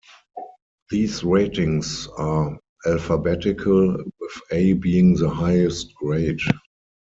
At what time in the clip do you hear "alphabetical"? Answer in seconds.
2.87-3.97